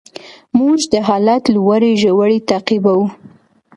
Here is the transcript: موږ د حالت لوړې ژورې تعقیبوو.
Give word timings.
موږ 0.57 0.77
د 0.93 0.95
حالت 1.07 1.43
لوړې 1.55 1.91
ژورې 2.01 2.37
تعقیبوو. 2.49 3.07